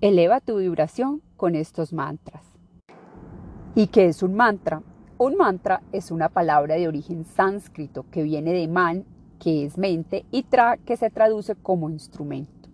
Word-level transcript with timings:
Eleva 0.00 0.38
tu 0.38 0.58
vibración 0.58 1.22
con 1.36 1.56
estos 1.56 1.92
mantras. 1.92 2.44
¿Y 3.74 3.88
qué 3.88 4.06
es 4.06 4.22
un 4.22 4.32
mantra? 4.32 4.80
Un 5.18 5.34
mantra 5.36 5.82
es 5.90 6.12
una 6.12 6.28
palabra 6.28 6.76
de 6.76 6.86
origen 6.86 7.24
sánscrito 7.24 8.06
que 8.12 8.22
viene 8.22 8.52
de 8.52 8.68
man, 8.68 9.04
que 9.40 9.64
es 9.64 9.76
mente, 9.76 10.24
y 10.30 10.44
tra, 10.44 10.76
que 10.76 10.96
se 10.96 11.10
traduce 11.10 11.56
como 11.56 11.90
instrumento. 11.90 12.68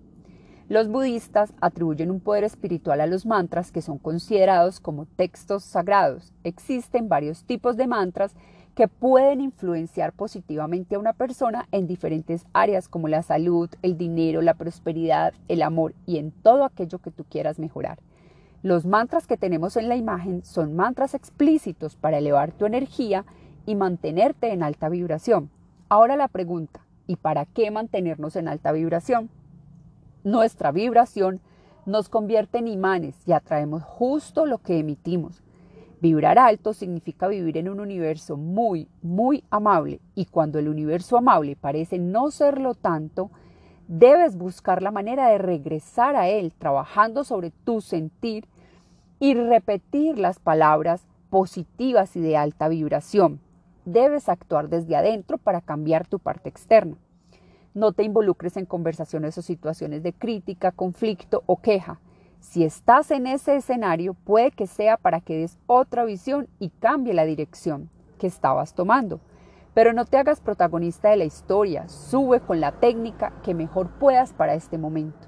Los 0.69 0.89
budistas 0.89 1.55
atribuyen 1.63 2.11
un 2.11 2.21
poder 2.21 2.45
espiritual 2.45 3.01
a 3.01 3.07
los 3.07 3.25
mantras 3.25 3.73
que 3.73 3.81
son 3.81 3.97
considerados 3.97 4.79
como 4.79 5.07
textos 5.07 5.65
sagrados. 5.65 6.35
Existen 6.43 7.09
varios 7.09 7.45
tipos 7.45 7.79
de 7.79 7.87
mantras 7.87 8.35
que 8.75 8.89
pueden 8.89 9.41
influenciar 9.41 10.13
positivamente 10.13 10.97
a 10.97 10.99
una 10.99 11.13
persona 11.13 11.69
en 11.71 11.87
diferentes 11.87 12.45
áreas 12.53 12.89
como 12.89 13.09
la 13.09 13.23
salud, 13.23 13.71
el 13.83 13.97
dinero, 13.97 14.43
la 14.43 14.55
prosperidad, 14.55 15.33
el 15.49 15.63
amor 15.63 15.95
y 16.07 16.19
en 16.19 16.33
todo 16.33 16.65
aquello 16.65 16.99
que 16.99 17.13
tú 17.13 17.25
quieras 17.25 17.59
mejorar. 17.59 17.99
Los 18.63 18.87
mantras 18.87 19.27
que 19.27 19.37
tenemos 19.37 19.77
en 19.77 19.89
la 19.89 19.97
imagen 19.97 20.43
son 20.45 20.75
mantras 20.75 21.15
explícitos 21.15 21.97
para 21.97 22.19
elevar 22.19 22.53
tu 22.53 22.67
energía 22.67 23.25
y 23.67 23.75
mantenerte 23.75 24.53
en 24.53 24.63
alta 24.63 24.89
vibración. 24.89 25.51
Ahora 25.89 26.17
la 26.17 26.29
pregunta, 26.29 26.81
¿y 27.07 27.17
para 27.17 27.45
qué 27.45 27.71
mantenernos 27.71 28.37
en 28.37 28.49
alta 28.49 28.73
vibración? 28.73 29.31
Nuestra 30.25 30.73
vibración 30.73 31.41
nos 31.87 32.09
convierte 32.09 32.59
en 32.59 32.67
imanes 32.69 33.17
y 33.27 33.33
atraemos 33.33 33.83
justo 33.83 34.47
lo 34.47 34.59
que 34.59 34.79
emitimos. 34.79 35.43
Vibrar 36.05 36.39
alto 36.39 36.75
significa 36.75 37.29
vivir 37.29 37.57
en 37.57 37.67
un 37.67 37.81
universo 37.81 38.37
muy, 38.37 38.89
muy 39.01 39.43
amable 39.49 40.01
y 40.15 40.27
cuando 40.27 40.59
el 40.59 40.69
universo 40.69 41.17
amable 41.17 41.57
parece 41.57 41.99
no 41.99 42.31
serlo 42.31 42.75
tanto, 42.75 43.31
debes 43.89 44.37
buscar 44.37 44.83
la 44.83 44.91
manera 44.91 45.29
de 45.29 45.39
regresar 45.39 46.15
a 46.15 46.29
él 46.29 46.53
trabajando 46.53 47.25
sobre 47.25 47.53
tu 47.53 47.81
sentir 47.81 48.47
y 49.19 49.33
repetir 49.33 50.19
las 50.19 50.39
palabras 50.39 51.07
positivas 51.31 52.15
y 52.17 52.21
de 52.21 52.37
alta 52.37 52.69
vibración. 52.69 53.41
Debes 53.87 54.29
actuar 54.29 54.69
desde 54.69 54.97
adentro 54.97 55.39
para 55.39 55.63
cambiar 55.63 56.07
tu 56.07 56.19
parte 56.19 56.51
externa. 56.51 56.99
No 57.73 57.93
te 57.93 58.03
involucres 58.03 58.59
en 58.59 58.67
conversaciones 58.67 59.39
o 59.39 59.41
situaciones 59.41 60.03
de 60.03 60.13
crítica, 60.13 60.71
conflicto 60.71 61.43
o 61.47 61.63
queja. 61.63 61.99
Si 62.45 62.63
estás 62.63 63.11
en 63.11 63.27
ese 63.27 63.57
escenario, 63.57 64.13
puede 64.13 64.53
que 64.53 64.67
sea 64.67 64.99
para 64.99 65.21
que 65.21 65.37
des 65.37 65.59
otra 65.67 66.05
visión 66.05 66.47
y 66.61 66.69
cambie 66.69 67.15
la 67.15 67.25
dirección 67.25 67.89
que 68.19 68.27
estabas 68.27 68.75
tomando. 68.75 69.19
Pero 69.73 69.95
no 69.95 70.05
te 70.05 70.19
hagas 70.19 70.41
protagonista 70.41 71.09
de 71.09 71.17
la 71.17 71.25
historia, 71.25 71.89
sube 71.89 72.41
con 72.41 72.61
la 72.61 72.71
técnica 72.71 73.33
que 73.43 73.55
mejor 73.55 73.89
puedas 73.99 74.35
para 74.35 74.55
este 74.55 74.77
momento. 74.77 75.27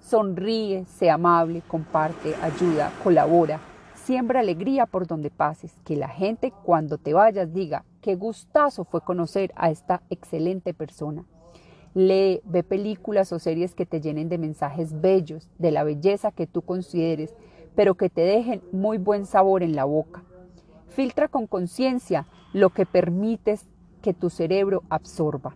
Sonríe, 0.00 0.84
sé 0.86 1.08
amable, 1.08 1.62
comparte, 1.66 2.34
ayuda, 2.42 2.92
colabora, 3.04 3.60
siembra 3.94 4.40
alegría 4.40 4.86
por 4.86 5.06
donde 5.06 5.30
pases, 5.30 5.72
que 5.84 5.96
la 5.96 6.08
gente 6.08 6.52
cuando 6.64 6.98
te 6.98 7.14
vayas 7.14 7.54
diga, 7.54 7.84
qué 8.02 8.16
gustazo 8.16 8.84
fue 8.84 9.00
conocer 9.02 9.52
a 9.54 9.70
esta 9.70 10.02
excelente 10.10 10.74
persona. 10.74 11.24
Lee, 11.94 12.40
ve 12.44 12.62
películas 12.62 13.32
o 13.32 13.38
series 13.38 13.74
que 13.74 13.86
te 13.86 14.00
llenen 14.00 14.28
de 14.28 14.38
mensajes 14.38 15.00
bellos, 15.00 15.48
de 15.58 15.72
la 15.72 15.82
belleza 15.82 16.30
que 16.30 16.46
tú 16.46 16.62
consideres, 16.62 17.34
pero 17.74 17.94
que 17.94 18.08
te 18.08 18.20
dejen 18.20 18.62
muy 18.72 18.98
buen 18.98 19.26
sabor 19.26 19.62
en 19.62 19.74
la 19.74 19.84
boca. 19.84 20.22
Filtra 20.88 21.28
con 21.28 21.46
conciencia 21.46 22.26
lo 22.52 22.70
que 22.70 22.86
permites 22.86 23.66
que 24.02 24.14
tu 24.14 24.30
cerebro 24.30 24.82
absorba. 24.88 25.54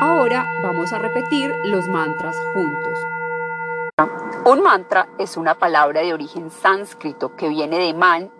Ahora 0.00 0.46
vamos 0.62 0.92
a 0.92 0.98
repetir 0.98 1.52
los 1.64 1.88
mantras 1.88 2.36
juntos. 2.54 2.98
Un 4.46 4.62
mantra 4.62 5.08
es 5.18 5.36
una 5.36 5.58
palabra 5.58 6.00
de 6.00 6.14
origen 6.14 6.50
sánscrito 6.50 7.36
que 7.36 7.48
viene 7.48 7.78
de 7.78 7.92
man 7.92 8.30